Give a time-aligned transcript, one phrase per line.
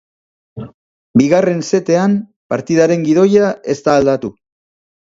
[1.21, 2.17] Bigarren setean,
[2.55, 4.37] partidaren gidoia ez da aldatu.